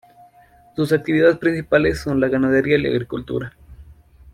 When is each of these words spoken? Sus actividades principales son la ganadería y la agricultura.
Sus 0.75 0.93
actividades 0.93 1.37
principales 1.37 1.99
son 1.99 2.19
la 2.19 2.27
ganadería 2.27 2.75
y 2.75 2.81
la 2.81 2.89
agricultura. 2.89 3.53